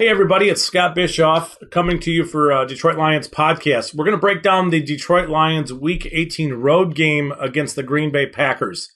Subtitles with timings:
[0.00, 3.96] Hey, everybody, it's Scott Bischoff coming to you for uh, Detroit Lions podcast.
[3.96, 8.12] We're going to break down the Detroit Lions Week 18 road game against the Green
[8.12, 8.92] Bay Packers.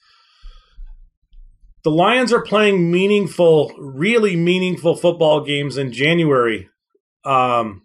[1.83, 6.69] The Lions are playing meaningful, really meaningful football games in January.
[7.25, 7.85] Um,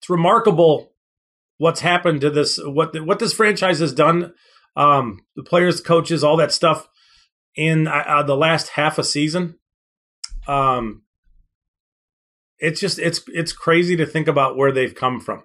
[0.00, 0.94] it's remarkable
[1.58, 4.32] what's happened to this, what what this franchise has done.
[4.74, 6.88] Um, the players, coaches, all that stuff
[7.54, 9.58] in uh, uh the last half a season.
[10.48, 11.02] Um,
[12.58, 15.42] it's just it's it's crazy to think about where they've come from,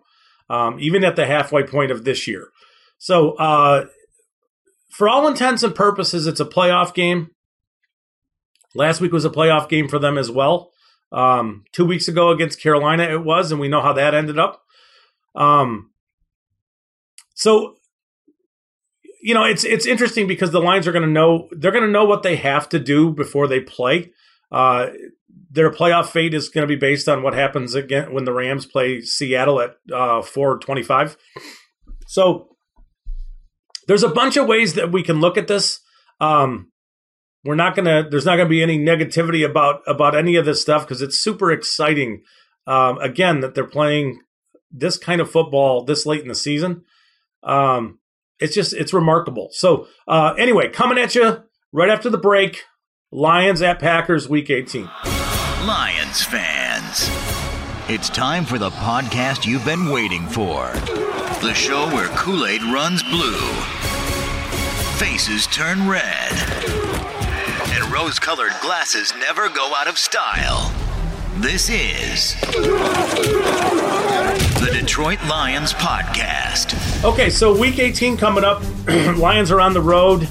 [0.49, 2.47] um, even at the halfway point of this year.
[2.97, 3.85] So, uh,
[4.89, 7.31] for all intents and purposes, it's a playoff game.
[8.75, 10.71] Last week was a playoff game for them as well.
[11.11, 14.61] Um, two weeks ago against Carolina, it was, and we know how that ended up.
[15.35, 15.91] Um,
[17.33, 17.75] so,
[19.21, 21.91] you know, it's it's interesting because the Lions are going to know they're going to
[21.91, 24.11] know what they have to do before they play.
[24.51, 24.87] Uh,
[25.51, 28.65] their playoff fate is going to be based on what happens again when the Rams
[28.65, 31.17] play Seattle at uh, 425.
[32.07, 32.55] So
[33.87, 35.81] there's a bunch of ways that we can look at this.
[36.21, 36.71] Um,
[37.43, 38.07] we're not gonna.
[38.07, 41.51] There's not gonna be any negativity about about any of this stuff because it's super
[41.51, 42.21] exciting.
[42.67, 44.21] Um, again, that they're playing
[44.69, 46.83] this kind of football this late in the season.
[47.41, 47.97] Um,
[48.39, 49.49] it's just it's remarkable.
[49.51, 52.63] So uh, anyway, coming at you right after the break.
[53.13, 54.89] Lions at Packers, Week 18.
[55.65, 57.07] Lions fans.
[57.87, 60.71] It's time for the podcast you've been waiting for.
[61.43, 63.37] The show where Kool Aid runs blue,
[64.97, 66.31] faces turn red,
[67.69, 70.73] and rose colored glasses never go out of style.
[71.37, 72.33] This is
[74.59, 77.03] the Detroit Lions Podcast.
[77.03, 78.63] Okay, so week 18 coming up.
[79.15, 80.23] Lions are on the road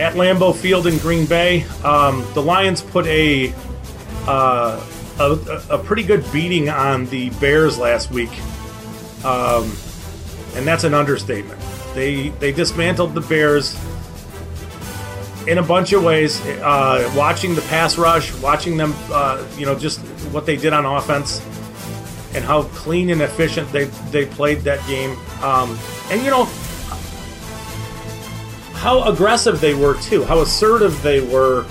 [0.00, 1.62] at Lambeau Field in Green Bay.
[1.84, 3.54] Um, the Lions put a
[4.26, 4.84] uh,
[5.18, 8.30] a, a, pretty good beating on the Bears last week,
[9.24, 9.64] um,
[10.54, 11.60] and that's an understatement.
[11.94, 13.78] They they dismantled the Bears
[15.46, 16.44] in a bunch of ways.
[16.44, 20.00] Uh, watching the pass rush, watching them, uh, you know, just
[20.32, 21.40] what they did on offense,
[22.34, 25.16] and how clean and efficient they they played that game.
[25.42, 25.78] Um,
[26.10, 26.44] and you know
[28.74, 31.64] how aggressive they were too, how assertive they were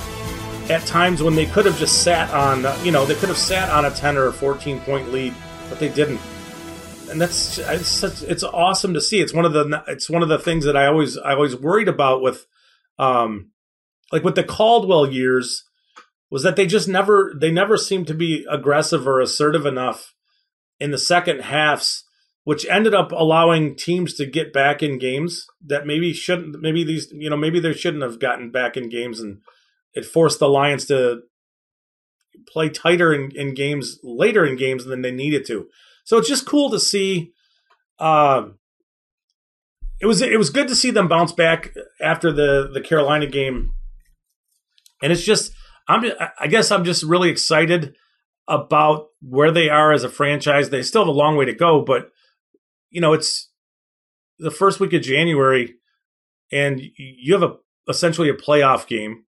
[0.70, 3.70] at times when they could have just sat on, you know, they could have sat
[3.70, 5.34] on a 10 or a 14 point lead,
[5.70, 6.20] but they didn't.
[7.09, 9.22] And that's it's such, it's awesome to see.
[9.22, 11.88] It's one of the it's one of the things that I always I always worried
[11.88, 12.48] about with
[12.98, 13.52] um
[14.12, 15.64] like with the Caldwell years
[16.31, 20.16] was that they just never they never seemed to be aggressive or assertive enough
[20.80, 22.03] in the second halves
[22.44, 27.12] which ended up allowing teams to get back in games that maybe shouldn't maybe these
[27.12, 29.42] you know maybe they shouldn't have gotten back in games and
[29.95, 31.22] it forced the Lions to
[32.47, 35.67] play tighter in, in games later in games than they needed to.
[36.03, 37.31] So it's just cool to see.
[37.97, 38.50] Uh,
[40.00, 43.73] it was it was good to see them bounce back after the the Carolina game,
[45.01, 45.53] and it's just
[45.88, 46.03] I'm
[46.38, 47.95] I guess I'm just really excited
[48.47, 50.69] about where they are as a franchise.
[50.69, 52.11] They still have a long way to go, but
[52.89, 53.49] you know it's
[54.37, 55.75] the first week of January,
[56.52, 57.55] and you have a
[57.87, 59.24] essentially a playoff game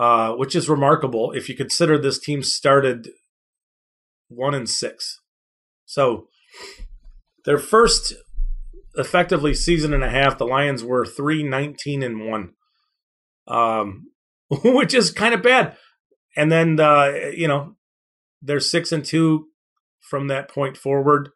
[0.00, 3.10] uh, which is remarkable if you consider this team started
[4.28, 5.20] one and six.
[5.84, 6.28] So
[7.44, 8.14] their first
[8.94, 12.54] effectively season and a half, the Lions were three nineteen and one,
[13.46, 14.06] um,
[14.64, 15.76] which is kind of bad.
[16.34, 17.74] And then uh, you know
[18.40, 19.48] they're six and two
[20.00, 21.28] from that point forward.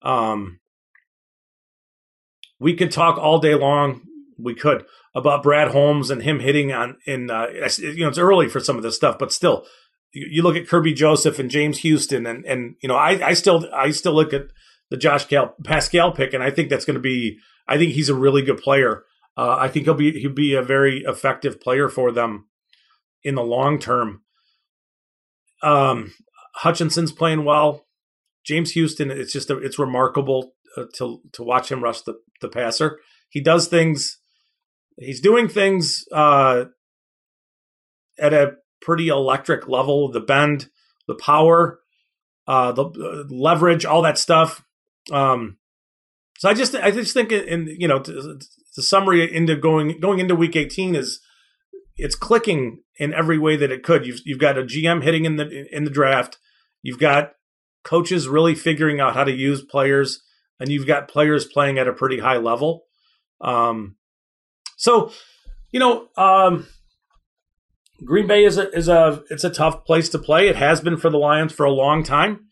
[0.00, 0.60] Um,
[2.60, 4.02] we could talk all day long.
[4.42, 4.84] We could
[5.14, 7.46] about Brad Holmes and him hitting on in uh,
[7.78, 9.66] you know it's early for some of this stuff, but still,
[10.12, 13.34] you, you look at Kerby Joseph and James Houston, and and you know I I
[13.34, 14.46] still I still look at
[14.90, 17.38] the Josh Cal- Paschal pick, and I think that's going to be.
[17.68, 19.04] I think he's a really good player.
[19.36, 22.48] Uh, I think he'll be he'll be a very effective player for them
[23.22, 24.22] in the long term.
[25.62, 26.12] Um,
[26.56, 27.86] Hutchinson's playing well.
[28.44, 32.48] James Houston, it's just a, it's remarkable uh, to to watch him rush the the
[32.48, 32.98] passer.
[33.28, 34.18] He does things.
[34.96, 36.66] He's doing things uh,
[38.18, 40.10] at a pretty electric level.
[40.10, 40.68] The bend,
[41.06, 41.80] the power,
[42.46, 44.64] uh, the uh, leverage, all that stuff.
[45.12, 45.58] Um,
[46.38, 50.34] so I just I just think in you know the summary into going going into
[50.34, 51.20] week 18 is
[51.96, 54.06] it's clicking in every way that it could.
[54.06, 56.38] You've you've got a GM hitting in the in the draft.
[56.82, 57.32] You've got
[57.84, 60.22] coaches really figuring out how to use players,
[60.58, 62.84] and you've got players playing at a pretty high level.
[63.40, 63.96] Um,
[64.80, 65.12] so,
[65.72, 66.66] you know, um,
[68.02, 70.48] Green Bay is a is a it's a tough place to play.
[70.48, 72.46] It has been for the Lions for a long time.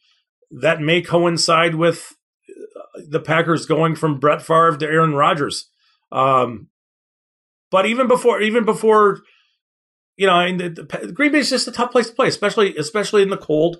[0.50, 2.14] That may coincide with
[2.50, 5.70] uh, the Packers going from Brett Favre to Aaron Rodgers.
[6.12, 6.68] Um,
[7.70, 9.20] but even before, even before,
[10.18, 13.22] you know, the, the, Green Bay is just a tough place to play, especially especially
[13.22, 13.78] in the cold.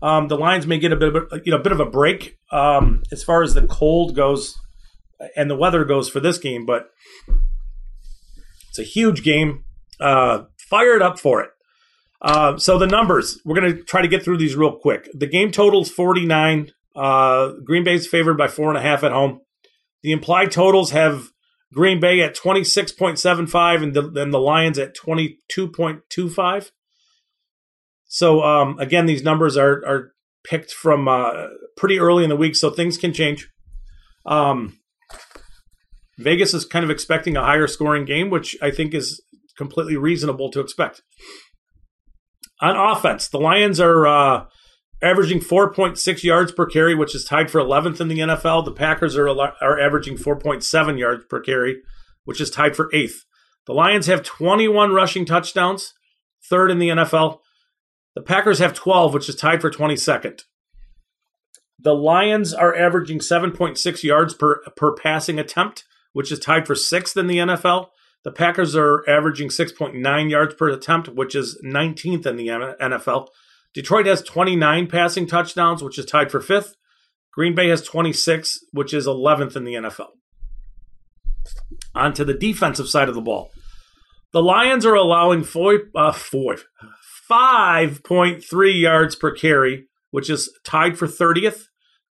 [0.00, 1.86] Um, the Lions may get a bit of a, you know a bit of a
[1.86, 4.56] break um, as far as the cold goes
[5.36, 6.90] and the weather goes for this game, but
[8.70, 9.64] it's a huge game.
[10.00, 11.50] Uh, fired up for it.
[12.22, 15.08] Uh, so the numbers, we're going to try to get through these real quick.
[15.12, 16.72] The game totals 49.
[16.96, 19.40] Uh, Green Bay's favored by four and a half at home.
[20.02, 21.30] The implied totals have
[21.72, 26.70] Green Bay at 26.75 and the, and the Lions at 22.25.
[28.06, 30.12] So um, again, these numbers are are
[30.42, 31.46] picked from uh,
[31.76, 33.48] pretty early in the week, so things can change.
[34.26, 34.79] Um,
[36.20, 39.22] Vegas is kind of expecting a higher scoring game, which I think is
[39.56, 41.02] completely reasonable to expect.
[42.60, 44.44] On offense, the Lions are uh,
[45.02, 48.64] averaging 4.6 yards per carry, which is tied for 11th in the NFL.
[48.64, 51.80] The Packers are, are averaging 4.7 yards per carry,
[52.24, 53.24] which is tied for 8th.
[53.66, 55.94] The Lions have 21 rushing touchdowns,
[56.48, 57.38] third in the NFL.
[58.14, 60.42] The Packers have 12, which is tied for 22nd.
[61.78, 67.16] The Lions are averaging 7.6 yards per, per passing attempt, which is tied for sixth
[67.16, 67.88] in the NFL.
[68.22, 73.28] The Packers are averaging 6.9 yards per attempt, which is 19th in the NFL.
[73.72, 76.76] Detroit has 29 passing touchdowns, which is tied for fifth.
[77.32, 80.08] Green Bay has 26, which is 11th in the NFL.
[81.94, 83.50] On to the defensive side of the ball.
[84.32, 86.56] The Lions are allowing four, uh, four,
[87.30, 91.64] 5.3 yards per carry, which is tied for 30th.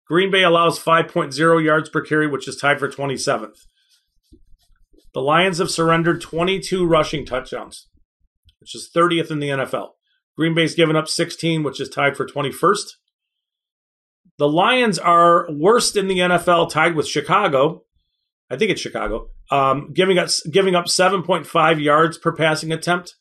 [0.08, 3.66] Green Bay allows 5.0 yards per carry, which is tied for 27th.
[5.14, 7.88] The Lions have surrendered 22 rushing touchdowns,
[8.60, 9.92] which is 30th in the NFL.
[10.38, 12.92] Green Bay's given up 16, which is tied for 21st.
[14.38, 17.84] The Lions are worst in the NFL, tied with Chicago.
[18.50, 23.16] I think it's Chicago, um, giving us giving up 7.5 yards per passing attempt.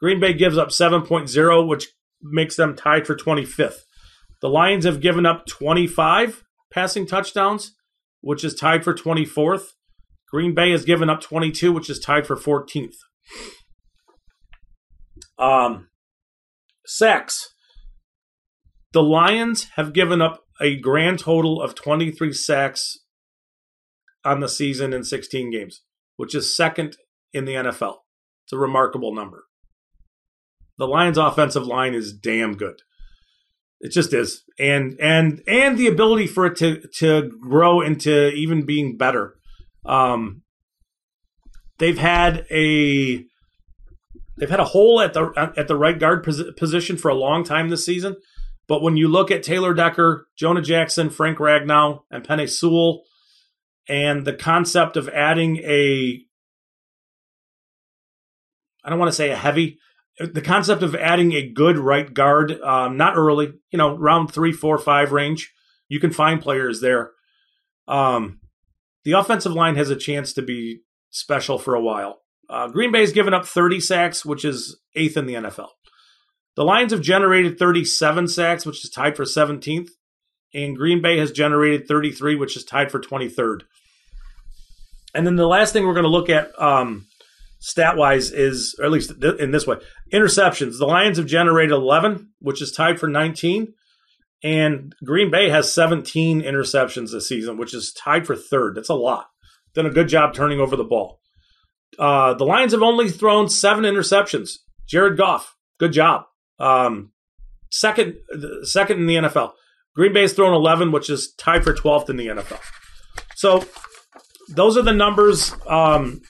[0.00, 1.88] Green Bay gives up 7.0, which
[2.22, 3.80] makes them tied for 25th.
[4.40, 6.42] The Lions have given up 25
[6.72, 7.74] passing touchdowns,
[8.22, 9.72] which is tied for 24th.
[10.32, 12.96] Green Bay has given up 22, which is tied for 14th.
[15.38, 15.88] Um,
[16.86, 17.50] sacks.
[18.92, 22.98] The Lions have given up a grand total of 23 sacks
[24.24, 25.82] on the season in 16 games,
[26.16, 26.96] which is second
[27.34, 27.96] in the NFL.
[28.44, 29.44] It's a remarkable number.
[30.78, 32.80] The Lions' offensive line is damn good.
[33.80, 38.64] It just is, and and and the ability for it to to grow into even
[38.64, 39.34] being better.
[39.84, 40.42] Um,
[41.78, 43.24] they've had a
[44.38, 46.24] they've had a hole at the at the right guard
[46.56, 48.16] position for a long time this season.
[48.68, 53.02] But when you look at Taylor Decker, Jonah Jackson, Frank Ragnow, and Penei Sewell,
[53.88, 56.24] and the concept of adding a
[58.84, 59.78] I don't want to say a heavy,
[60.18, 64.52] the concept of adding a good right guard, um, not early, you know, round three,
[64.52, 65.52] four, five range,
[65.88, 67.12] you can find players there.
[67.86, 68.40] Um,
[69.04, 70.80] the offensive line has a chance to be
[71.10, 72.20] special for a while.
[72.48, 75.68] Uh, Green Bay's given up 30 sacks, which is eighth in the NFL.
[76.54, 79.88] The Lions have generated 37 sacks, which is tied for 17th.
[80.54, 83.62] And Green Bay has generated 33, which is tied for 23rd.
[85.14, 87.06] And then the last thing we're going to look at um,
[87.58, 89.76] stat wise is, or at least in this way,
[90.12, 90.78] interceptions.
[90.78, 93.72] The Lions have generated 11, which is tied for 19.
[94.42, 98.74] And Green Bay has 17 interceptions this season, which is tied for third.
[98.74, 99.26] That's a lot.
[99.74, 101.20] Done a good job turning over the ball.
[101.98, 104.58] Uh, the Lions have only thrown seven interceptions.
[104.86, 106.24] Jared Goff, good job.
[106.58, 107.12] Um,
[107.70, 108.16] second,
[108.64, 109.52] second in the NFL.
[109.94, 112.60] Green Bay's thrown 11, which is tied for 12th in the NFL.
[113.36, 113.64] So
[114.48, 116.22] those are the numbers um,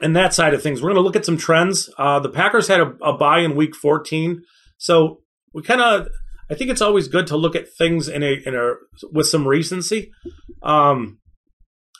[0.00, 0.80] that side of things.
[0.80, 1.90] We're going to look at some trends.
[1.98, 4.42] Uh, the Packers had a, a bye in Week 14,
[4.78, 6.08] so we kind of.
[6.50, 8.74] I think it's always good to look at things in a in a
[9.12, 10.10] with some recency,
[10.62, 11.20] um,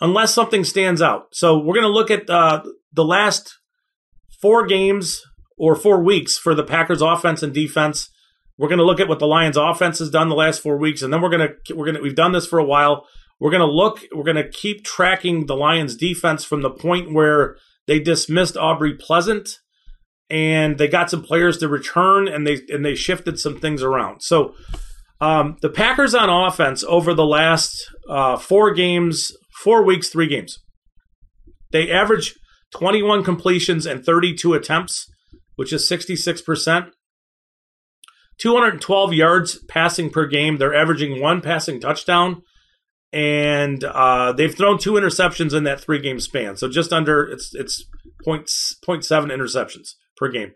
[0.01, 1.29] unless something stands out.
[1.33, 3.59] So we're going to look at uh, the last
[4.43, 5.23] four games
[5.57, 8.11] or four weeks for the Packers offense and defense.
[8.59, 11.03] We're going to look at what the Lions offense has done the last four weeks,
[11.03, 13.07] and then we're going to we're going to we've done this for a while.
[13.39, 14.01] We're going to look.
[14.13, 18.95] We're going to keep tracking the Lions defense from the point where they dismissed Aubrey
[18.95, 19.61] Pleasant
[20.31, 24.23] and they got some players to return and they and they shifted some things around.
[24.23, 24.55] So
[25.21, 27.77] um, the Packers on offense over the last
[28.09, 29.33] uh, four games,
[29.63, 30.59] four weeks, three games,
[31.73, 32.35] they average
[32.73, 35.07] 21 completions and 32 attempts,
[35.57, 36.87] which is 66 percent.
[38.39, 40.57] 212 yards passing per game.
[40.57, 42.41] They're averaging one passing touchdown
[43.13, 46.57] and uh, they've thrown two interceptions in that three game span.
[46.57, 47.85] So just under it's it's
[48.25, 48.51] point
[48.85, 50.53] point seven interceptions per game.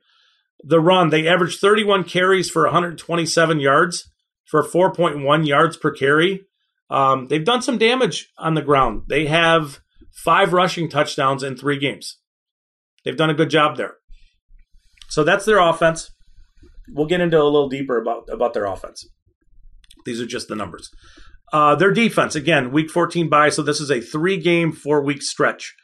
[0.62, 4.12] The run they averaged 31 carries for 127 yards
[4.44, 6.46] for 4.1 yards per carry.
[6.90, 9.04] Um, they've done some damage on the ground.
[9.08, 9.80] They have
[10.12, 12.18] five rushing touchdowns in three games.
[13.04, 13.94] They've done a good job there.
[15.08, 16.10] So that's their offense.
[16.88, 19.08] We'll get into a little deeper about about their offense.
[20.04, 20.90] These are just the numbers.
[21.52, 25.22] Uh, their defense, again, week 14 bye, so this is a three game, four week
[25.22, 25.74] stretch.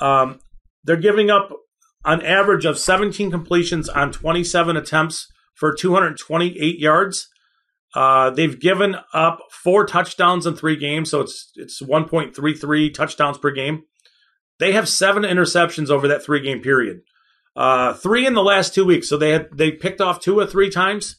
[0.00, 0.40] Um,
[0.84, 1.50] they're giving up
[2.04, 7.28] an average of 17 completions on 27 attempts for 228 yards.
[7.94, 13.50] Uh, they've given up four touchdowns in three games, so it's it's 1.33 touchdowns per
[13.50, 13.82] game.
[14.58, 17.02] They have seven interceptions over that three game period.
[17.54, 20.46] Uh, three in the last two weeks, so they had they picked off two or
[20.46, 21.16] three times,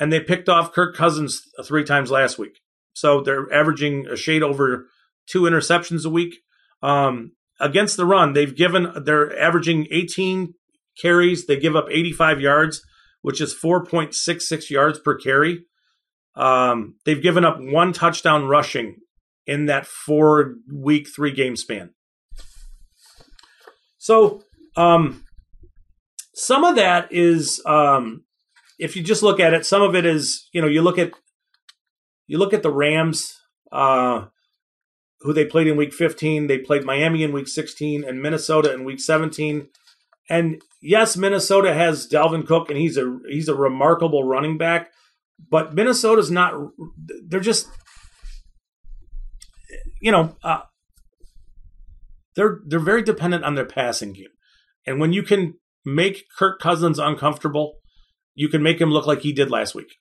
[0.00, 2.58] and they picked off Kirk Cousins three times last week.
[2.94, 4.86] So they're averaging a shade over
[5.26, 6.36] two interceptions a week.
[6.82, 10.54] Um, against the run, they've given they're averaging 18
[11.00, 11.46] carries.
[11.46, 12.82] They give up 85 yards,
[13.22, 15.64] which is 4.66 yards per carry.
[16.34, 18.96] Um, they've given up one touchdown rushing
[19.46, 21.90] in that four week, three game span.
[23.98, 24.42] So,
[24.76, 25.24] um,
[26.34, 28.24] some of that is, um,
[28.78, 31.12] if you just look at it, some of it is, you know, you look at
[32.28, 33.34] you look at the Rams,
[33.72, 34.26] uh,
[35.20, 36.46] who they played in week 15.
[36.46, 39.68] They played Miami in week 16 and Minnesota in week 17.
[40.30, 44.90] And yes, Minnesota has Dalvin Cook, and he's a he's a remarkable running back.
[45.50, 46.54] But Minnesota's not.
[47.26, 47.68] They're just,
[50.00, 50.62] you know, uh,
[52.36, 54.28] they're they're very dependent on their passing game.
[54.86, 57.78] And when you can make Kirk Cousins uncomfortable,
[58.34, 59.96] you can make him look like he did last week.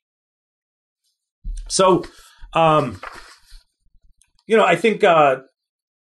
[1.70, 2.06] So,
[2.54, 3.00] um,
[4.48, 5.42] you know, I think uh,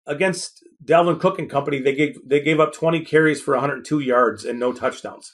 [0.07, 4.45] against Dalvin Cook and company, they gave they gave up 20 carries for 102 yards
[4.45, 5.31] and no touchdowns.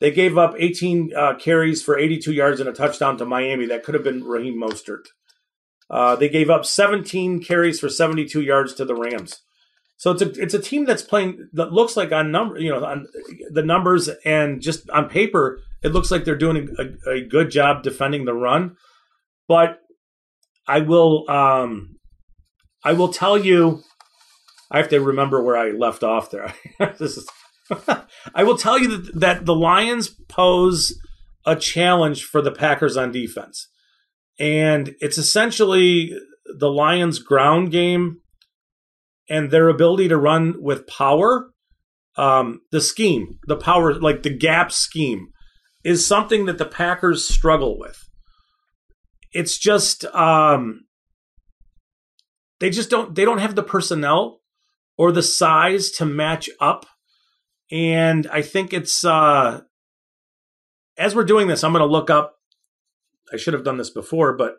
[0.00, 3.66] They gave up 18 uh, carries for 82 yards and a touchdown to Miami.
[3.66, 5.06] That could have been Raheem Mostert.
[5.90, 9.40] Uh, they gave up 17 carries for 72 yards to the Rams.
[9.96, 12.84] So it's a it's a team that's playing that looks like on number you know
[12.84, 13.08] on
[13.50, 17.82] the numbers and just on paper it looks like they're doing a, a good job
[17.82, 18.76] defending the run.
[19.48, 19.80] But
[20.68, 21.97] I will um,
[22.84, 23.82] I will tell you.
[24.70, 26.54] I have to remember where I left off there.
[26.98, 27.28] this is.
[28.34, 30.98] I will tell you that, that the Lions pose
[31.44, 33.68] a challenge for the Packers on defense,
[34.38, 36.12] and it's essentially
[36.58, 38.20] the Lions' ground game
[39.28, 41.50] and their ability to run with power.
[42.16, 45.28] Um, the scheme, the power, like the gap scheme,
[45.84, 48.08] is something that the Packers struggle with
[49.32, 50.84] it's just um,
[52.60, 54.40] they just don't they don't have the personnel
[54.96, 56.86] or the size to match up.
[57.70, 59.60] And i think it's uh
[60.96, 62.36] as we're doing this i'm going to look up
[63.30, 64.56] i should have done this before but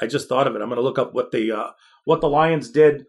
[0.00, 0.60] i just thought of it.
[0.60, 1.70] I'm going to look up what the uh
[2.04, 3.06] what the lions did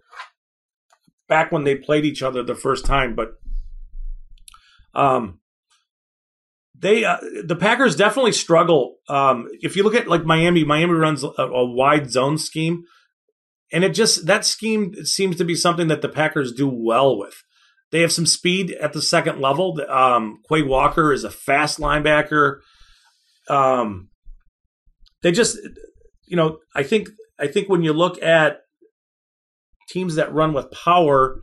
[1.27, 3.33] back when they played each other the first time but
[4.95, 5.41] um
[6.83, 8.97] they uh, the Packers definitely struggle.
[9.07, 12.83] Um, if you look at like Miami, Miami runs a, a, wide zone scheme,
[13.73, 17.35] and it just that scheme seems to be something that the Packers do well with.
[17.91, 19.79] They have some speed at the second level.
[19.89, 22.59] Um, Quay Walker is a fast linebacker.
[23.49, 24.09] Um,
[25.23, 25.57] they just,
[26.27, 28.61] you know, I think I think when you look at
[29.89, 31.41] teams that run with power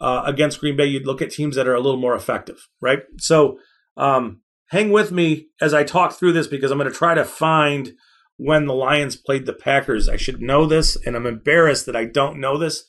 [0.00, 3.00] uh, against Green Bay, you'd look at teams that are a little more effective, right?
[3.18, 3.58] So
[3.96, 7.24] um, hang with me as I talk through this because I'm going to try to
[7.24, 7.92] find
[8.36, 10.08] when the Lions played the Packers.
[10.08, 12.84] I should know this, and I'm embarrassed that I don't know this.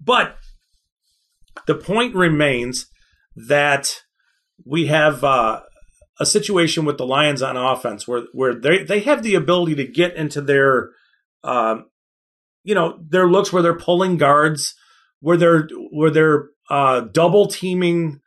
[0.00, 0.36] But
[1.66, 2.86] the point remains
[3.34, 4.02] that
[4.64, 5.60] we have uh,
[6.18, 9.86] a situation with the Lions on offense where where they they have the ability to
[9.86, 10.90] get into their
[11.44, 11.86] um,
[12.64, 14.74] you know their looks where they're pulling guards,
[15.20, 18.20] where they're where they're uh, double teaming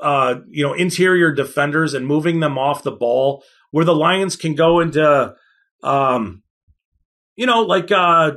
[0.00, 4.54] uh, you know interior defenders and moving them off the ball, where the Lions can
[4.54, 5.34] go into
[5.82, 6.42] um,
[7.36, 8.32] you know like uh,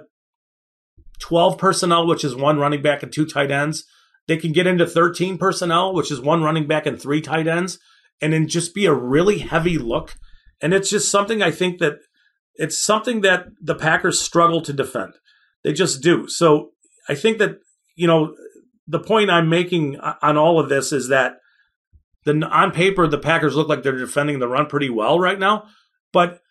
[1.19, 3.85] twelve personnel, which is one running back and two tight ends.
[4.27, 7.79] They can get into 13 personnel, which is one running back and three tight ends
[8.21, 10.15] and then just be a really heavy look.
[10.61, 11.95] And it's just something I think that
[12.55, 15.13] it's something that the Packers struggle to defend.
[15.63, 16.27] They just do.
[16.27, 16.71] So
[17.09, 17.57] I think that,
[17.95, 18.35] you know,
[18.87, 21.37] the point I'm making on all of this is that
[22.25, 25.65] the on paper the Packers look like they're defending the run pretty well right now,
[26.13, 26.41] but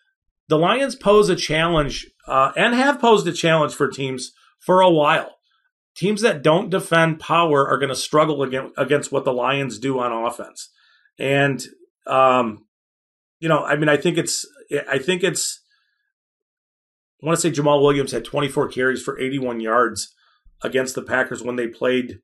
[0.47, 4.89] the Lions pose a challenge uh, and have posed a challenge for teams for a
[4.89, 5.37] while.
[5.95, 9.99] Teams that don't defend power are going to struggle against, against what the Lions do
[9.99, 10.69] on offense.
[11.19, 11.63] And
[12.07, 12.65] um,
[13.41, 14.45] you know, I mean, I think it's,
[14.89, 15.59] I think it's,
[17.21, 20.13] I want to say Jamaal Williams had 24 carries for 81 yards
[20.63, 22.19] against the Packers when they played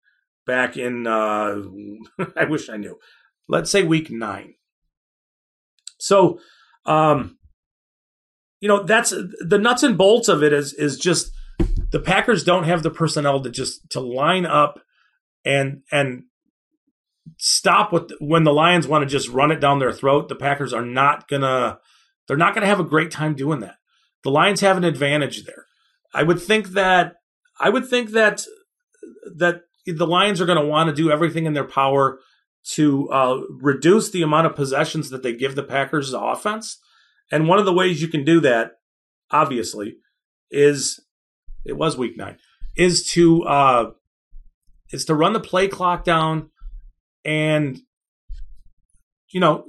[0.45, 1.57] back in, uh,
[2.37, 2.97] I wish I knew,
[3.47, 4.55] let's say week nine.
[5.99, 6.39] So,
[6.85, 7.37] um,
[8.59, 11.31] you know, that's the nuts and bolts of it is, is just
[11.91, 14.79] the Packers don't have the personnel to just, to line up
[15.45, 16.23] and, and
[17.37, 20.29] stop with when the Lions want to just run it down their throat.
[20.29, 21.79] The Packers are not gonna
[22.27, 23.75] they're not gonna have a great time doing that.
[24.23, 25.65] The Lions have an advantage there.
[26.13, 27.15] I would think that
[27.59, 28.45] I would think that
[29.35, 32.19] that the Lions are going to want to do everything in their power
[32.75, 36.79] to uh, reduce the amount of possessions that they give the Packers' offense.
[37.31, 38.73] And one of the ways you can do that,
[39.31, 39.97] obviously,
[40.51, 40.99] is
[41.65, 42.37] it was week nine,
[42.75, 43.91] is to uh,
[44.91, 46.49] is to run the play clock down
[47.25, 47.81] and
[49.29, 49.65] you know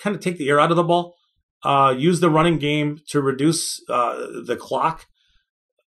[0.00, 1.16] kind of take the air out of the ball.
[1.64, 5.06] Uh, use the running game to reduce uh, the clock.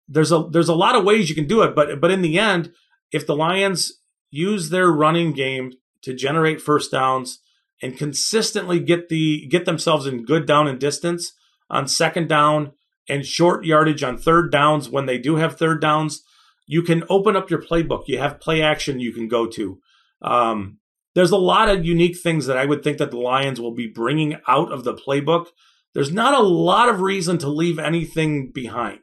[0.08, 2.38] There's a there's a lot of ways you can do it, but but in the
[2.38, 2.72] end,
[3.12, 5.72] if the Lions use their running game
[6.04, 7.40] to generate first downs
[7.82, 11.34] and consistently get the get themselves in good down and distance
[11.70, 12.72] on second down
[13.10, 16.24] and short yardage on third downs when they do have third downs,
[16.66, 18.04] you can open up your playbook.
[18.08, 19.80] You have play action you can go to.
[20.22, 20.78] Um,
[21.16, 23.88] there's a lot of unique things that I would think that the Lions will be
[23.88, 25.48] bringing out of the playbook.
[25.94, 29.02] There's not a lot of reason to leave anything behind.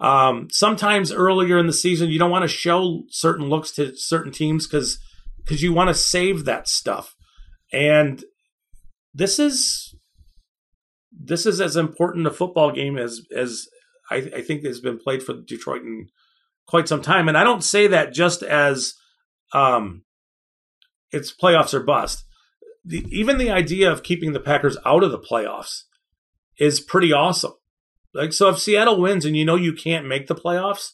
[0.00, 4.32] Um, sometimes earlier in the season, you don't want to show certain looks to certain
[4.32, 4.98] teams because
[5.48, 7.16] because you want to save that stuff.
[7.72, 8.22] And
[9.14, 9.94] this is
[11.10, 13.66] this is as important a football game as as
[14.10, 16.08] I, I think has been played for Detroit in
[16.66, 17.28] quite some time.
[17.28, 18.94] And I don't say that just as
[19.54, 20.04] um,
[21.10, 22.24] it's playoffs or bust.
[22.84, 25.84] The, even the idea of keeping the Packers out of the playoffs
[26.58, 27.54] is pretty awesome.
[28.14, 30.92] Like, so if Seattle wins and you know you can't make the playoffs,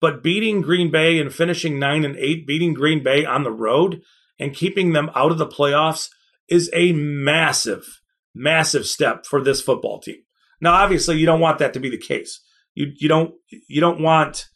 [0.00, 4.02] but beating Green Bay and finishing nine and eight, beating Green Bay on the road
[4.38, 6.08] and keeping them out of the playoffs
[6.48, 8.00] is a massive,
[8.34, 10.18] massive step for this football team.
[10.60, 12.40] Now, obviously, you don't want that to be the case.
[12.74, 13.34] You you don't
[13.68, 14.46] you don't want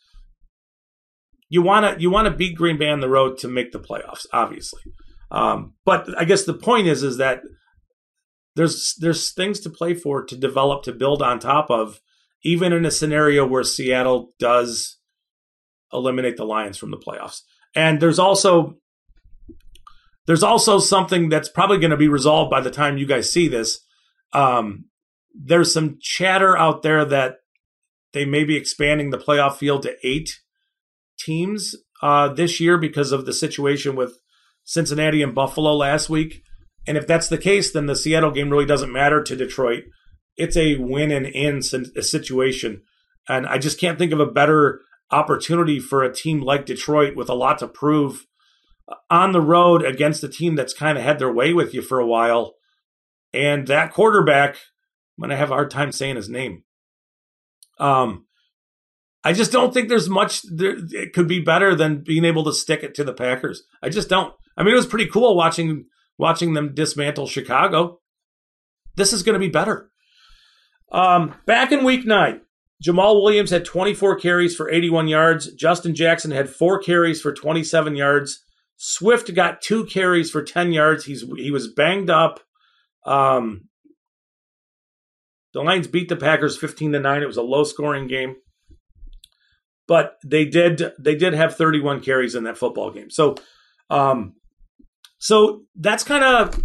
[1.49, 3.81] you want to you want to beat Green Bay on the road to make the
[3.81, 4.83] playoffs, obviously.
[5.31, 7.43] Um, but I guess the point is is that
[8.57, 12.01] there's there's things to play for, to develop, to build on top of,
[12.43, 14.99] even in a scenario where Seattle does
[15.93, 17.43] eliminate the Lions from the playoffs.
[17.75, 18.77] And there's also
[20.27, 23.49] there's also something that's probably going to be resolved by the time you guys see
[23.49, 23.81] this.
[24.33, 24.85] Um,
[25.35, 27.37] there's some chatter out there that
[28.13, 30.41] they may be expanding the playoff field to eight
[31.19, 34.19] teams uh, this year because of the situation with
[34.65, 36.43] Cincinnati and Buffalo last week.
[36.87, 39.85] And if that's the case, then the Seattle game really doesn't matter to Detroit.
[40.37, 42.83] It's a win and in situation.
[43.29, 47.29] And I just can't think of a better opportunity for a team like Detroit with
[47.29, 48.27] a lot to prove
[49.09, 51.99] on the road against a team that's kind of had their way with you for
[51.99, 52.55] a while.
[53.33, 56.65] And that quarterback, I'm going to have a hard time saying his name.
[57.79, 58.27] Um,
[59.23, 62.53] I just don't think there's much there, it could be better than being able to
[62.53, 63.63] stick it to the Packers.
[63.83, 64.35] I just don't.
[64.57, 65.87] I mean, it was pretty cool watching
[66.19, 68.01] watching them dismantle Chicago.
[68.97, 69.91] This is going to be better.
[70.93, 72.41] Um, back in week nine,
[72.85, 75.53] Jamaal Williams had 24 carries for 81 yards.
[75.53, 78.43] Justin Jackson had four carries for 27 yards.
[78.77, 81.05] Swift got two carries for 10 yards.
[81.05, 82.41] He's he was banged up.
[83.05, 83.69] Um,
[85.53, 87.23] The Lions beat the Packers 15 to 9.
[87.23, 88.37] It was a low scoring game.
[89.87, 93.11] But they did they did have 31 carries in that football game.
[93.11, 93.35] So
[93.91, 94.35] um
[95.19, 96.63] so that's kind of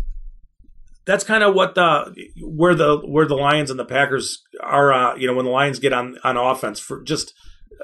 [1.06, 5.16] that's kind of what the where the where the Lions and the Packers are uh,
[5.16, 7.34] you know when the Lions get on on offense for just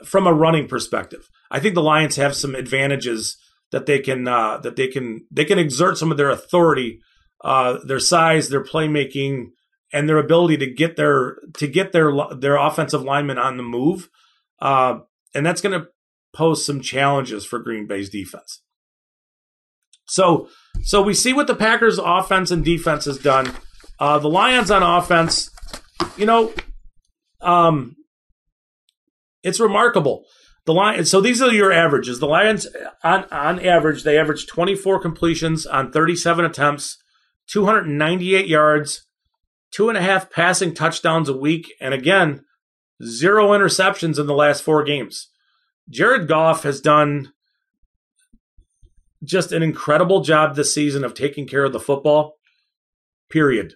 [0.04, 1.30] from a running perspective.
[1.50, 3.38] I think the Lions have some advantages
[3.72, 7.00] that they can uh, that they can they can exert some of their authority,
[7.44, 9.52] uh, their size, their playmaking,
[9.94, 14.10] and their ability to get their to get their their offensive linemen on the move,
[14.60, 15.00] uh,
[15.34, 15.88] and that's going to
[16.34, 18.62] pose some challenges for Green Bay's defense.
[20.12, 20.50] So
[20.84, 23.54] so we see what the Packers' offense and defense has done.
[23.98, 25.50] Uh, the Lions on offense,
[26.18, 26.54] you know,
[27.40, 27.96] um,
[29.42, 30.26] it's remarkable.
[30.66, 31.10] The Lions.
[31.10, 32.20] So these are your averages.
[32.20, 32.68] The Lions,
[33.04, 36.98] on on average, they average 24 completions on 37 attempts,
[37.48, 39.08] 298 yards,
[39.72, 42.44] two and a half passing touchdowns a week, and again,
[43.02, 45.30] zero interceptions in the last four games.
[45.90, 47.32] Jared Goff has done
[49.24, 52.36] just an incredible job this season of taking care of the football.
[53.30, 53.76] Period.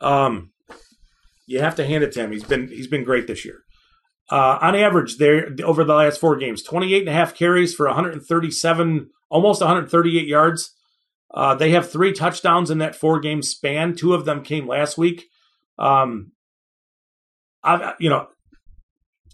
[0.00, 0.52] Um,
[1.46, 2.32] you have to hand it to him.
[2.32, 3.60] He's been he's been great this year.
[4.30, 7.86] Uh, on average, there over the last four games, 28 and a half carries for
[7.86, 10.74] 137, almost 138 yards.
[11.32, 13.94] Uh, they have three touchdowns in that four game span.
[13.94, 15.26] Two of them came last week.
[15.78, 16.32] Um,
[17.62, 18.28] I, you know,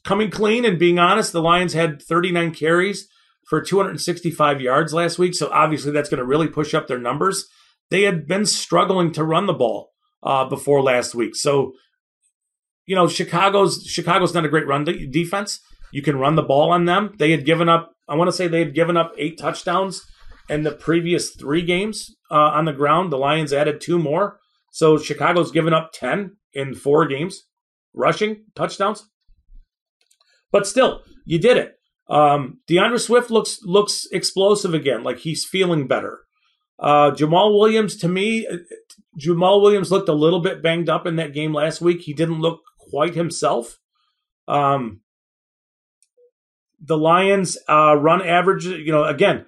[0.05, 3.09] coming clean and being honest, the Lions had 39 carries
[3.49, 5.35] for 265 yards last week.
[5.35, 7.47] So obviously that's going to really push up their numbers.
[7.91, 9.91] They had been struggling to run the ball
[10.23, 11.37] uh, before last week.
[11.37, 11.73] So
[12.87, 15.61] you know, Chicago's Chicago's not a great run de- defense.
[15.93, 17.15] You can run the ball on them.
[17.19, 17.93] They had given up.
[18.09, 20.05] I want to say they had given up eight touchdowns
[20.49, 23.11] in the previous three games uh, on the ground.
[23.11, 24.39] The Lions added two more,
[24.71, 27.45] so Chicago's given up ten in four games
[27.95, 29.09] rushing touchdowns.
[30.53, 31.74] But still, you did it.
[32.09, 36.21] Um, D'Andre Swift looks looks explosive again, like he's feeling better.
[36.79, 38.47] Uh, Jamaal Williams, to me,
[39.19, 42.03] Jamaal Williams looked a little bit banged up in that game last week.
[42.03, 43.79] He didn't look quite himself.
[44.49, 45.01] Um,
[46.81, 49.47] the Lions uh, run average, you know, again,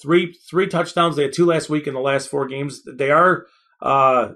[0.00, 1.16] three three touchdowns.
[1.16, 2.82] They had two last week in the last four games.
[2.84, 3.46] They are
[3.80, 4.32] uh,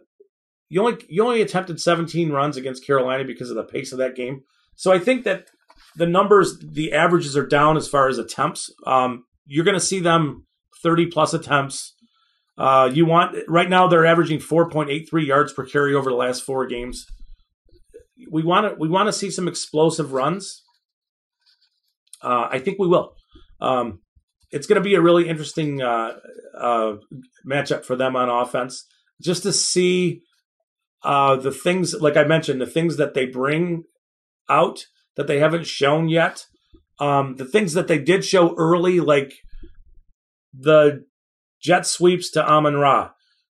[0.68, 4.14] you only you only attempted 17 runs against Carolina because of the pace of that
[4.14, 4.42] game.
[4.74, 5.48] So I think that
[5.96, 8.70] the numbers, the averages are down as far as attempts.
[8.86, 10.46] Um, you're going to see them
[10.82, 11.94] 30 plus attempts.
[12.58, 16.66] Uh, you want right now they're averaging 4.83 yards per carry over the last four
[16.66, 17.06] games
[18.30, 20.62] we want to we want to see some explosive runs.
[22.22, 23.14] Uh, I think we will.
[23.60, 24.00] Um,
[24.50, 26.12] it's going to be a really interesting uh,
[26.58, 26.94] uh,
[27.46, 28.86] matchup for them on offense,
[29.20, 30.22] just to see
[31.02, 33.84] uh, the things, like I mentioned, the things that they bring
[34.48, 34.84] out
[35.16, 36.46] that they haven't shown yet.
[36.98, 39.34] Um, the things that they did show early, like
[40.54, 41.04] the
[41.60, 43.10] jet sweeps to Amon Ra.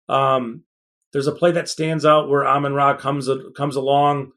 [0.09, 0.65] Um,
[1.13, 4.33] there's a play that stands out where Amon Ra comes comes along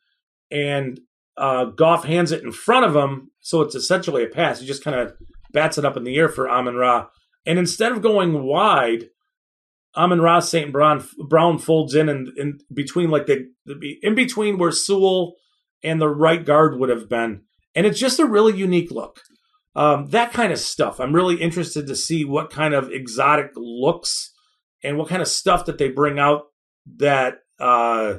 [0.52, 1.00] and
[1.38, 4.60] uh, Goff hands it in front of him, so it's essentially a pass.
[4.60, 5.14] He just kind of
[5.52, 7.08] bats it up in the air for Amon Ra.
[7.46, 9.10] And instead of going wide,
[9.96, 10.72] Amon Ra St.
[10.72, 13.48] Brown, Brown folds in and in between, like the,
[14.02, 15.36] in between where Sewell
[15.86, 17.44] and the right guard would have been.
[17.76, 19.22] And it's just a really unique look.
[19.76, 21.00] Um, that kind of stuff.
[21.00, 24.34] I'm really interested to see what kind of exotic looks
[24.84, 26.44] and what kind of stuff that they bring out
[26.98, 28.16] that uh,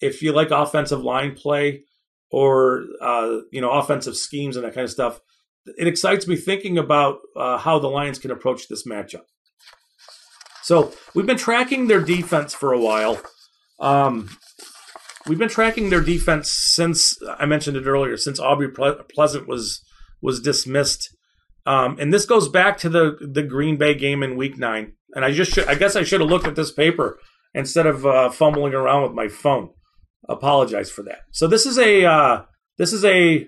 [0.00, 1.84] if you like offensive line play
[2.30, 5.20] or uh, you know offensive schemes and that kind of stuff,
[5.78, 9.24] it excites me thinking about uh, how the Lions can approach this matchup.
[10.62, 13.20] So we've been tracking their defense for a while.
[13.78, 14.28] Um,
[15.30, 19.80] we've been tracking their defense since I mentioned it earlier, since Aubrey Ple- Pleasant was
[20.20, 21.08] was dismissed,
[21.64, 24.94] um, and this goes back to the the Green Bay game in Week Nine.
[25.14, 27.18] And I just should, I guess I should have looked at this paper
[27.54, 29.70] instead of uh, fumbling around with my phone
[30.28, 31.20] apologize for that.
[31.30, 32.42] So this is a uh,
[32.76, 33.46] this is a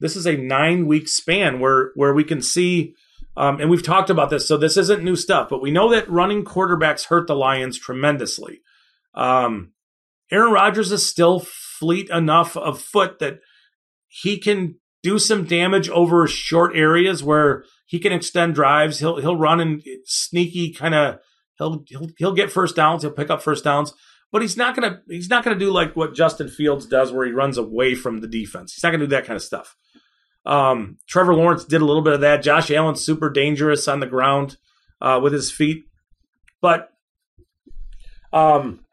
[0.00, 2.94] this is a nine week span where where we can see,
[3.36, 4.48] um, and we've talked about this.
[4.48, 8.60] So this isn't new stuff, but we know that running quarterbacks hurt the Lions tremendously.
[9.14, 9.73] Um,
[10.30, 13.40] Aaron Rodgers is still fleet enough of foot that
[14.08, 18.98] he can do some damage over short areas where he can extend drives.
[18.98, 21.18] He'll he'll run and sneaky kind of
[21.58, 23.02] he'll he'll he'll get first downs.
[23.02, 23.92] He'll pick up first downs
[24.34, 27.30] but he's not gonna he's not gonna do like what Justin Fields does, where he
[27.30, 28.72] runs away from the defense.
[28.74, 29.76] He's not gonna do that kind of stuff.
[30.44, 32.42] Um, Trevor Lawrence did a little bit of that.
[32.42, 34.56] Josh Allen's super dangerous on the ground
[35.00, 35.84] uh, with his feet,
[36.60, 36.88] but
[38.32, 38.83] um,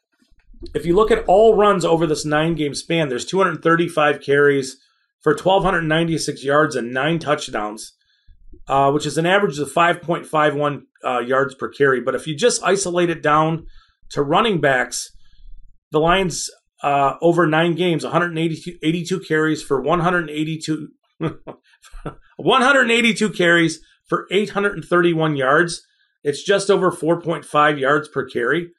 [0.74, 4.78] if you look at all runs over this nine game span, there's 235 carries
[5.22, 7.94] for 1,296 yards and nine touchdowns,
[8.68, 12.02] uh, which is an average of 5.51 uh, yards per carry.
[12.02, 13.66] But if you just isolate it down
[14.12, 15.12] to running backs,
[15.92, 16.50] the Lions
[16.84, 20.90] uh, over nine games, 182 carries for 182,
[22.38, 25.86] 182 carries for 831 yards.
[26.24, 28.72] It's just over 4.5 yards per carry.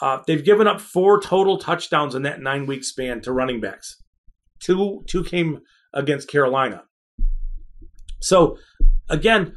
[0.00, 4.02] Uh, they've given up four total touchdowns in that nine week span to running backs.
[4.60, 5.60] Two two came
[5.92, 6.84] against Carolina.
[8.20, 8.58] So
[9.08, 9.56] again,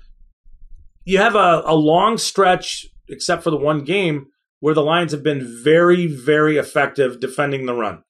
[1.05, 4.27] you have a, a long stretch, except for the one game,
[4.59, 8.03] where the Lions have been very, very effective defending the run.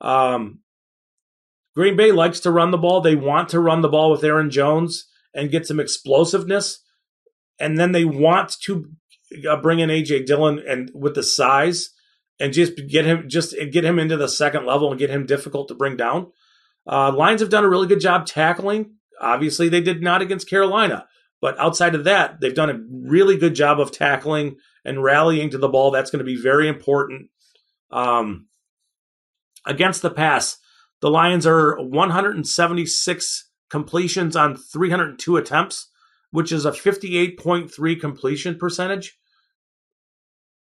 [0.00, 0.60] Um,
[1.74, 3.00] Green Bay likes to run the ball.
[3.00, 6.82] They want to run the ball with Aaron Jones and get some explosiveness.
[7.60, 8.90] And then they want to
[9.48, 11.90] uh, bring in AJ Dillon and with the size
[12.38, 15.68] and just get him just get him into the second level and get him difficult
[15.68, 16.32] to bring down.
[16.86, 18.94] Uh, Lions have done a really good job tackling.
[19.20, 21.06] Obviously, they did not against Carolina,
[21.40, 25.58] but outside of that, they've done a really good job of tackling and rallying to
[25.58, 25.90] the ball.
[25.90, 27.30] That's going to be very important.
[27.90, 28.46] Um,
[29.64, 30.58] against the pass,
[31.00, 35.88] the Lions are 176 completions on 302 attempts
[36.30, 39.18] which is a 58.3 completion percentage.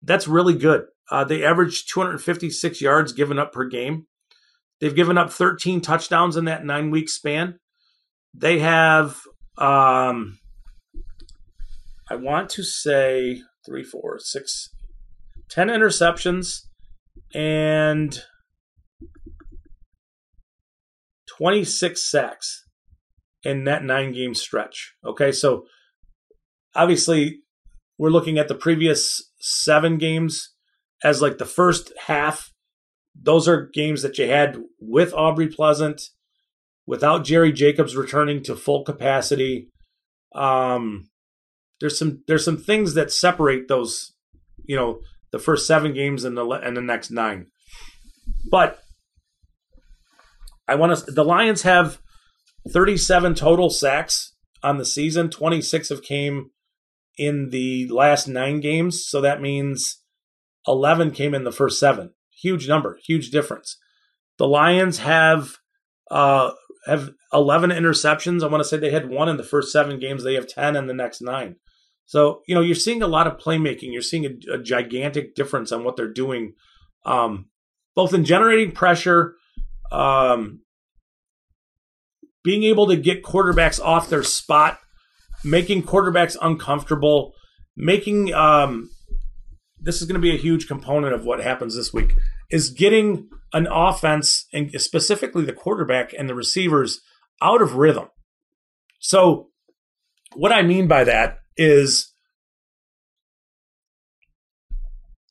[0.02, 0.84] That's really good.
[1.10, 4.06] Uh, they average 256 yards given up per game.
[4.80, 7.58] They've given up 13 touchdowns in that nine week span.
[8.34, 9.20] They have,
[9.56, 10.38] um,
[12.10, 14.68] I want to say three, four, six,
[15.50, 16.62] 10 interceptions
[17.34, 18.22] and
[21.26, 22.65] 26 sacks
[23.46, 24.94] in that nine game stretch.
[25.04, 25.66] Okay, so
[26.74, 27.42] obviously
[27.96, 30.52] we're looking at the previous seven games
[31.04, 32.52] as like the first half.
[33.14, 36.02] Those are games that you had with Aubrey Pleasant,
[36.86, 39.70] without Jerry Jacobs returning to full capacity.
[40.34, 41.08] Um,
[41.80, 44.12] there's some there's some things that separate those,
[44.64, 47.46] you know, the first seven games and the and the next nine.
[48.50, 48.78] But
[50.66, 51.10] I want to.
[51.12, 52.00] The Lions have
[52.70, 55.30] 37 total sacks on the season.
[55.30, 56.50] 26 have came
[57.16, 59.06] in the last nine games.
[59.06, 60.02] So that means
[60.66, 62.12] 11 came in the first seven.
[62.30, 63.78] Huge number, huge difference.
[64.38, 65.56] The Lions have
[66.10, 66.52] uh,
[66.86, 68.42] have 11 interceptions.
[68.42, 70.22] I want to say they had one in the first seven games.
[70.22, 71.56] They have 10 in the next nine.
[72.04, 73.92] So, you know, you're seeing a lot of playmaking.
[73.92, 76.52] You're seeing a, a gigantic difference on what they're doing,
[77.04, 77.46] um,
[77.96, 79.34] both in generating pressure,
[79.90, 80.60] um,
[82.46, 84.78] being able to get quarterbacks off their spot,
[85.42, 87.34] making quarterbacks uncomfortable,
[87.76, 88.88] making um,
[89.80, 92.14] this is going to be a huge component of what happens this week
[92.48, 97.00] is getting an offense and specifically the quarterback and the receivers
[97.42, 98.06] out of rhythm.
[99.00, 99.48] So,
[100.36, 102.12] what I mean by that is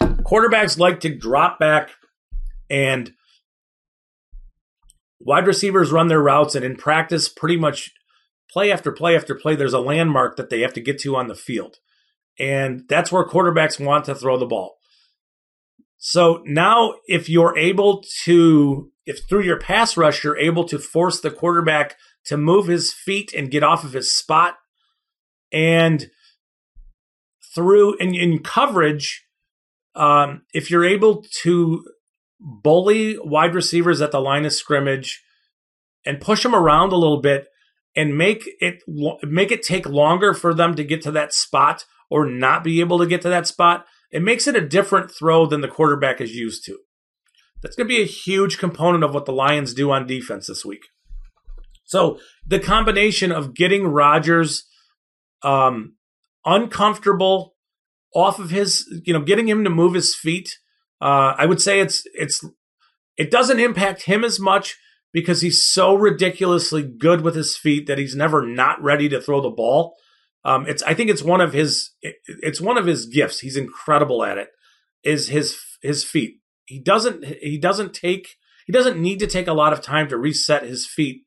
[0.01, 1.91] quarterbacks like to drop back
[2.69, 3.13] and
[5.25, 7.91] wide receivers run their routes, and in practice, pretty much
[8.49, 11.27] play after play after play, there's a landmark that they have to get to on
[11.27, 11.77] the field.
[12.39, 14.77] And that's where quarterbacks want to throw the ball.
[15.97, 21.19] So now, if you're able to, if through your pass rush, you're able to force
[21.19, 24.55] the quarterback to move his feet and get off of his spot,
[25.51, 26.07] and
[27.55, 29.25] through in, in coverage,
[29.95, 31.85] um, if you're able to
[32.45, 35.23] bully wide receivers at the line of scrimmage
[36.05, 37.47] and push them around a little bit
[37.95, 38.83] and make it
[39.23, 42.99] make it take longer for them to get to that spot or not be able
[42.99, 46.33] to get to that spot it makes it a different throw than the quarterback is
[46.33, 46.79] used to.
[47.61, 50.63] That's going to be a huge component of what the lions do on defense this
[50.63, 50.85] week.
[51.83, 54.65] So the combination of getting Rodgers
[55.43, 55.95] um,
[56.45, 57.55] uncomfortable
[58.13, 60.57] off of his you know getting him to move his feet
[61.01, 62.43] uh, I would say it's it's
[63.17, 64.77] it doesn't impact him as much
[65.13, 69.41] because he's so ridiculously good with his feet that he's never not ready to throw
[69.41, 69.95] the ball.
[70.43, 73.39] Um, it's I think it's one of his it's one of his gifts.
[73.39, 74.49] He's incredible at it.
[75.03, 76.39] Is his his feet.
[76.65, 80.17] He doesn't he doesn't take he doesn't need to take a lot of time to
[80.17, 81.23] reset his feet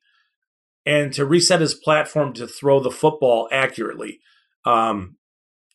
[0.85, 4.19] and to reset his platform to throw the football accurately.
[4.65, 5.17] Um,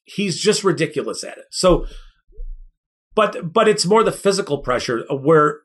[0.04, 1.46] he's just ridiculous at it.
[1.50, 1.86] So
[3.14, 5.60] but but it's more the physical pressure where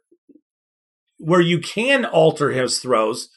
[1.17, 3.29] where you can alter his throws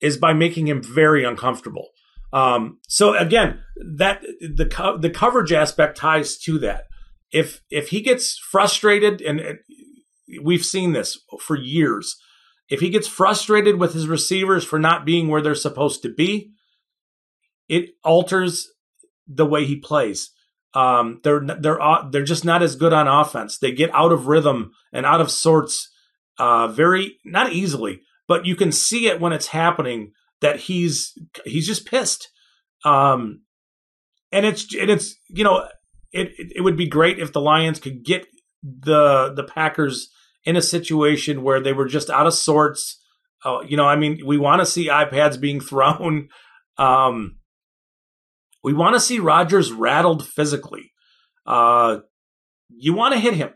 [0.00, 1.88] is by making him very uncomfortable.
[2.32, 3.60] Um, so again,
[3.96, 6.84] that the co- the coverage aspect ties to that.
[7.32, 9.58] If if he gets frustrated and
[10.42, 12.16] we've seen this for years.
[12.68, 16.52] If he gets frustrated with his receivers for not being where they're supposed to be,
[17.68, 18.68] it alters
[19.26, 20.30] the way he plays.
[20.74, 21.78] Um, they're they're
[22.10, 23.58] they're just not as good on offense.
[23.58, 25.88] They get out of rhythm and out of sorts
[26.38, 31.66] uh, very not easily, but you can see it when it's happening that he's he's
[31.66, 32.28] just pissed.
[32.84, 33.42] Um,
[34.32, 35.68] and it's and it's you know
[36.12, 38.26] it it would be great if the Lions could get
[38.62, 40.10] the the Packers
[40.44, 43.00] in a situation where they were just out of sorts.
[43.44, 46.28] Uh, you know, I mean, we want to see iPads being thrown.
[46.78, 47.36] Um,
[48.64, 50.92] we want to see Rodgers rattled physically.
[51.46, 51.98] Uh,
[52.70, 53.50] you want to hit him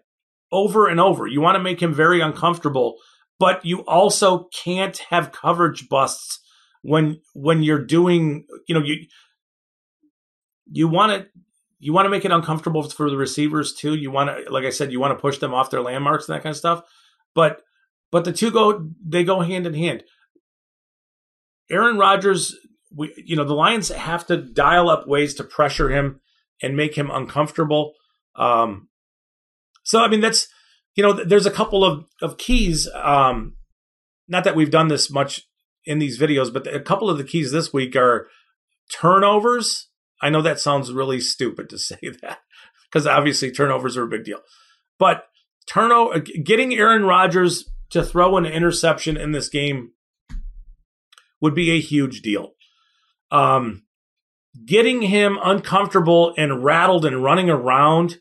[0.52, 1.26] over and over.
[1.26, 2.96] You want to make him very uncomfortable,
[3.38, 6.40] but you also can't have coverage busts
[6.82, 8.44] when when you're doing.
[8.68, 9.06] You know, you
[10.70, 11.28] you want to
[11.78, 13.94] you want to make it uncomfortable for the receivers too.
[13.94, 16.36] You want to, like I said, you want to push them off their landmarks and
[16.36, 16.82] that kind of stuff.
[17.34, 17.62] But
[18.12, 20.04] but the two go they go hand in hand.
[21.70, 22.56] Aaron Rodgers,
[22.94, 26.20] we you know the Lions have to dial up ways to pressure him
[26.62, 27.94] and make him uncomfortable.
[28.36, 28.88] Um,
[29.82, 30.48] so I mean that's
[30.94, 32.88] you know there's a couple of of keys.
[32.94, 33.56] Um,
[34.26, 35.42] not that we've done this much
[35.84, 38.28] in these videos, but a couple of the keys this week are
[38.90, 39.88] turnovers
[40.20, 42.40] I know that sounds really stupid to say that
[42.90, 44.40] because obviously turnovers are a big deal.
[44.98, 45.24] But
[45.66, 49.92] turnover, getting Aaron Rodgers to throw an interception in this game
[51.40, 52.54] would be a huge deal.
[53.30, 53.84] Um,
[54.64, 58.18] getting him uncomfortable and rattled and running around,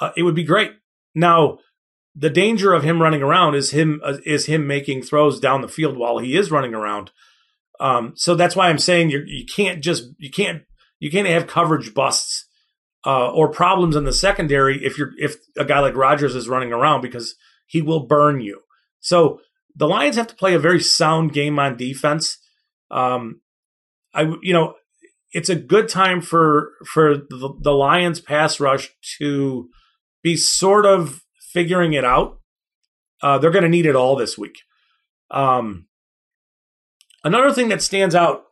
[0.00, 0.72] uh, it would be great.
[1.14, 1.58] Now,
[2.14, 5.68] the danger of him running around is him uh, is him making throws down the
[5.68, 7.10] field while he is running around.
[7.78, 10.62] Um, so that's why I'm saying you you can't just you can't
[10.98, 12.46] you can't have coverage busts
[13.04, 16.72] uh, or problems in the secondary if you're if a guy like Rodgers is running
[16.72, 17.34] around because
[17.66, 18.62] he will burn you.
[19.00, 19.40] So
[19.74, 22.38] the Lions have to play a very sound game on defense.
[22.90, 23.42] Um,
[24.16, 24.74] I you know
[25.32, 29.68] it's a good time for for the, the Lions pass rush to
[30.22, 31.20] be sort of
[31.52, 32.40] figuring it out.
[33.22, 34.58] Uh, they're going to need it all this week.
[35.30, 35.86] Um,
[37.22, 38.44] another thing that stands out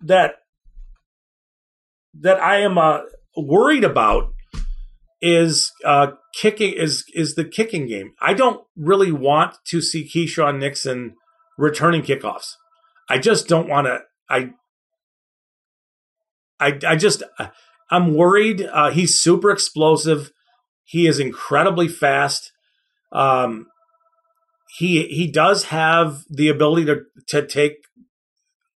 [0.00, 0.36] that
[2.20, 3.00] that I am uh,
[3.36, 4.32] worried about
[5.20, 8.12] is uh, kicking is is the kicking game.
[8.20, 11.14] I don't really want to see Keisean Nixon
[11.56, 12.52] returning kickoffs.
[13.08, 14.00] I just don't want to.
[14.30, 14.50] I
[16.60, 17.22] I I just
[17.90, 18.62] I'm worried.
[18.62, 20.32] Uh, he's super explosive.
[20.84, 22.52] He is incredibly fast.
[23.12, 23.66] Um,
[24.76, 27.76] he he does have the ability to to take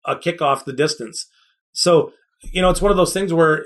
[0.05, 1.25] a kick off the distance.
[1.71, 3.65] So you know, it's one of those things where,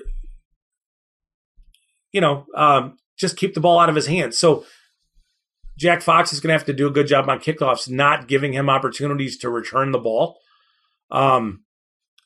[2.12, 4.38] you know, um, just keep the ball out of his hands.
[4.38, 4.66] So
[5.78, 8.54] Jack Fox is going to have to do a good job on kickoffs, not giving
[8.54, 10.40] him opportunities to return the ball.
[11.12, 11.63] Um,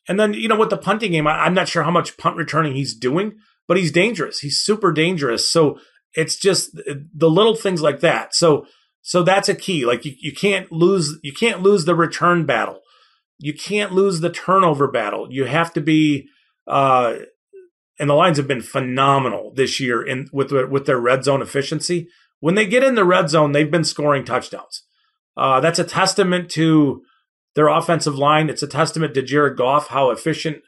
[0.07, 2.37] and then, you know, with the punting game, I, I'm not sure how much punt
[2.37, 4.39] returning he's doing, but he's dangerous.
[4.39, 5.49] He's super dangerous.
[5.49, 5.79] So
[6.13, 8.33] it's just the little things like that.
[8.33, 8.65] So,
[9.01, 9.85] so that's a key.
[9.85, 12.81] Like you, you can't lose, you can't lose the return battle.
[13.39, 15.27] You can't lose the turnover battle.
[15.29, 16.27] You have to be,
[16.65, 17.15] uh,
[17.99, 22.07] and the Lions have been phenomenal this year in with with their red zone efficiency.
[22.39, 24.83] When they get in the red zone, they've been scoring touchdowns.
[25.35, 27.01] Uh, that's a testament to
[27.57, 28.49] their offensive line.
[28.49, 30.61] It's a testament to Jared Goff how efficient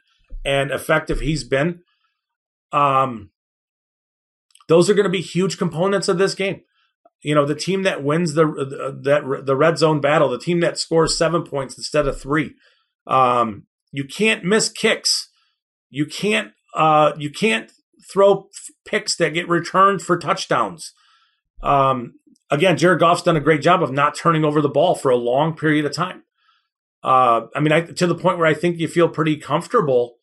[0.44, 1.80] and effective he's been.
[2.72, 3.30] Um,
[4.68, 6.60] those are going to be huge components of this game.
[7.22, 8.44] You know, the team that wins the
[9.04, 12.54] that the red zone battle, the team that scores seven points instead of three.
[13.06, 15.30] Um, you can't miss kicks
[15.90, 17.70] you can't uh, you can't
[18.10, 18.48] throw
[18.86, 20.94] picks that get returned for touchdowns.
[21.62, 22.14] Um,
[22.48, 25.16] again, Jared Goff's done a great job of not turning over the ball for a
[25.16, 26.22] long period of time.
[27.02, 30.16] Uh, I mean, I, to the point where I think you feel pretty comfortable.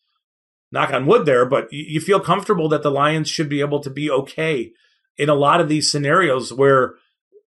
[0.70, 3.88] Knock on wood, there, but you feel comfortable that the Lions should be able to
[3.88, 4.72] be okay
[5.16, 6.96] in a lot of these scenarios where,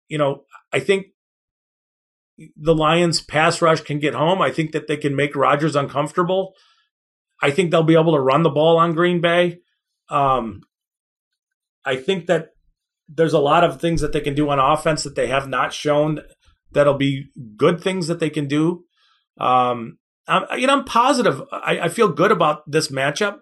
[0.09, 1.07] you know, I think
[2.57, 4.43] the Lions pass rush can get home.
[4.43, 6.55] I think that they can make Rodgers uncomfortable.
[7.41, 9.61] I think they'll be able to run the ball on Green Bay.
[10.09, 10.63] Um,
[11.85, 12.51] I think that
[13.09, 15.73] there's a lot of things that they can do on offense that they have not
[15.73, 16.21] shown
[16.73, 18.85] that'll be good things that they can do.
[19.39, 21.43] Um, I'm, you know, I'm positive.
[21.53, 23.39] I, I feel good about this matchup.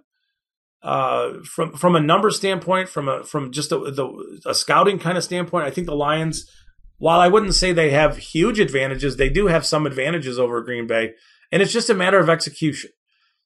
[0.83, 5.17] Uh, from from a number standpoint, from a from just a, the, a scouting kind
[5.17, 6.51] of standpoint, I think the Lions,
[6.99, 10.89] while I wouldn't say they have huge advantages, they do have some advantages over Green
[10.89, 11.13] Bay,
[11.53, 12.91] and it's just a matter of execution.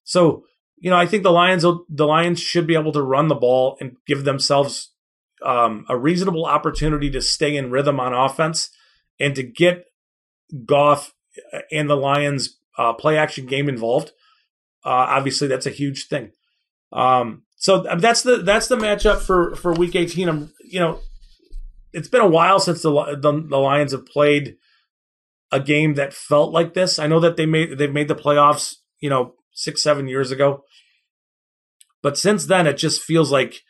[0.02, 0.44] So,
[0.78, 3.76] you know, I think the Lions the Lions should be able to run the ball
[3.80, 4.94] and give themselves
[5.42, 8.70] um, a reasonable opportunity to stay in rhythm on offense
[9.20, 9.84] and to get
[10.64, 11.12] Goff
[11.70, 14.12] and the Lions uh, play action game involved.
[14.84, 16.32] Uh, obviously, that's a huge thing.
[16.92, 20.28] Um, so that's the that's the matchup for for Week 18.
[20.28, 21.00] I'm you know,
[21.92, 24.56] it's been a while since the the, the Lions have played
[25.50, 26.98] a game that felt like this.
[26.98, 30.64] I know that they made they've made the playoffs, you know, six seven years ago,
[32.02, 33.62] but since then it just feels like,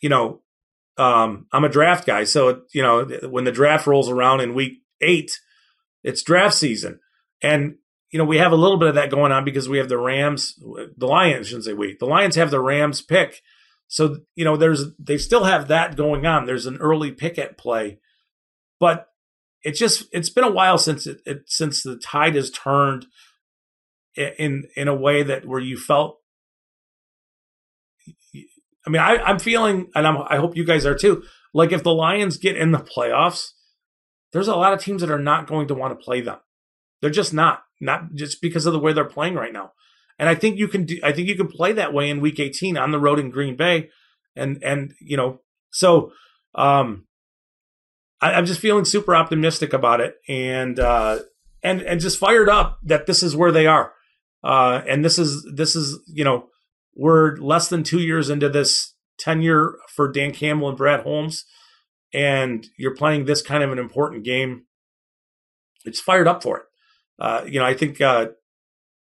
[0.00, 0.42] you know,
[0.96, 4.82] um, I'm a draft guy, so you know when the draft rolls around in week
[5.00, 5.32] eight,
[6.02, 7.00] it's draft season,
[7.42, 7.76] and
[8.10, 9.98] you know we have a little bit of that going on because we have the
[9.98, 10.54] Rams,
[10.96, 11.48] the Lions.
[11.48, 11.96] Shouldn't say we.
[11.98, 13.42] The Lions have the Rams pick,
[13.88, 16.46] so you know there's they still have that going on.
[16.46, 17.98] There's an early pick at play,
[18.78, 19.06] but
[19.62, 23.06] it's just it's been a while since it, it since the tide has turned
[24.16, 26.20] in in a way that where you felt
[28.86, 31.22] I mean, I, I'm feeling, and I'm, I hope you guys are too.
[31.52, 33.50] Like, if the Lions get in the playoffs,
[34.32, 36.38] there's a lot of teams that are not going to want to play them.
[37.00, 39.72] They're just not, not just because of the way they're playing right now.
[40.18, 42.38] And I think you can do, I think you can play that way in Week
[42.38, 43.88] 18 on the road in Green Bay,
[44.36, 46.12] and and you know, so
[46.54, 47.06] um,
[48.20, 51.20] I, am just feeling super optimistic about it, and uh,
[51.62, 53.94] and and just fired up that this is where they are,
[54.44, 56.48] uh, and this is this is you know
[56.94, 61.46] we're less than two years into this tenure for Dan Campbell and Brad Holmes,
[62.12, 64.64] and you're playing this kind of an important game.
[65.84, 66.64] It's fired up for it.
[67.18, 68.28] Uh, you know, I think uh,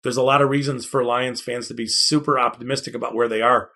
[0.03, 3.41] there's a lot of reasons for Lions fans to be super optimistic about where they
[3.41, 3.71] are.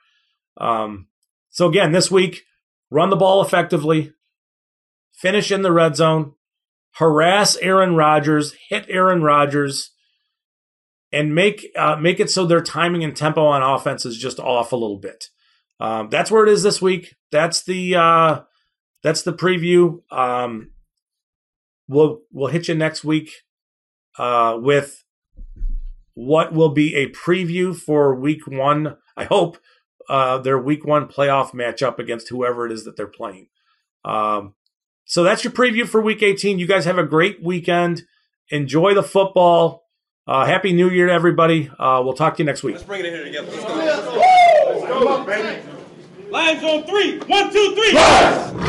[0.58, 1.08] Um,
[1.50, 2.44] so again, this week,
[2.90, 4.14] run the ball effectively,
[5.14, 6.34] finish in the red zone,
[6.94, 9.92] harass Aaron Rodgers, hit Aaron Rodgers,
[11.12, 14.72] and make uh, make it so their timing and tempo on offense is just off
[14.72, 15.26] a little bit.
[15.80, 17.16] Um, that's where it is this week.
[17.32, 18.42] That's the uh,
[19.04, 20.02] that's the preview.
[20.12, 20.72] Um,
[21.88, 23.44] we'll we'll hit you next week
[24.18, 25.04] uh, with
[26.14, 28.98] what will be a preview for Week One.
[29.16, 29.58] I hope
[30.10, 33.48] uh, their Week One playoff matchup against whoever it is that they're playing.
[34.04, 34.56] Um,
[35.06, 36.60] so that's your preview for Week 18.
[36.60, 38.04] You guys have a great weekend.
[38.50, 39.86] Enjoy the football.
[40.28, 41.70] Uh, Happy New Year to everybody.
[41.80, 42.76] Uh, we'll talk to you next week.
[42.76, 43.50] Let's bring it in here together.
[43.52, 43.76] Let's go.
[43.76, 44.20] Let's go.
[44.70, 46.30] Let's go, baby.
[46.30, 47.18] Lions on three.
[47.20, 47.96] One, two, three.
[47.96, 48.69] Rise!